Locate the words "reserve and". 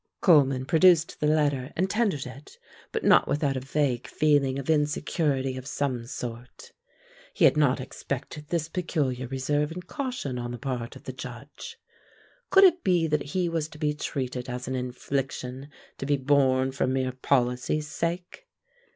9.27-9.85